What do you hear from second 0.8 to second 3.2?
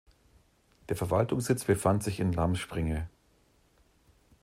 Der Verwaltungssitz befand sich in Lamspringe.